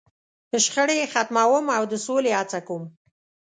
[0.63, 2.83] .شخړې یې ختموم، او د سولې هڅه کوم.